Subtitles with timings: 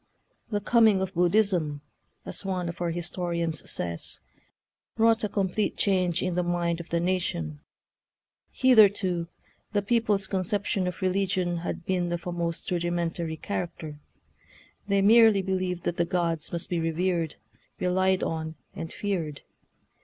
[0.49, 1.81] "The coming of Buddhism,"
[2.25, 4.19] as one of our historians says,
[4.97, 7.59] "wrought a complete change in the mind of the na tion.
[8.51, 9.27] Hitherto
[9.73, 13.99] the people's conception of religion had been of a most rudimen tary character.
[14.87, 17.35] They merely believed that the gods must be revered,
[17.79, 19.41] relied on, and feared.